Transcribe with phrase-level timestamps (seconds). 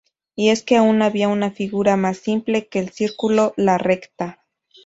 [0.35, 4.43] Y es que aún había una figura más simple que el círculo: la recta.